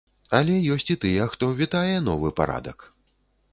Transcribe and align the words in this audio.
Але 0.37 0.55
ёсць 0.75 0.89
і 0.95 0.97
тыя, 1.03 1.27
хто 1.35 1.51
вітае 1.61 1.95
новы 2.09 2.35
парадак. 2.43 2.91